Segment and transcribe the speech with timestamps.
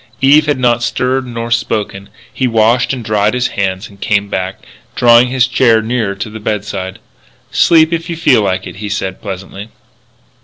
[0.21, 2.09] Eve had not stirred nor spoken.
[2.33, 4.63] He washed and dried his hands and came back,
[4.95, 6.97] drawing his chair nearer to the bedside.
[7.51, 9.69] "Sleep, if you feel like it," he said pleasantly.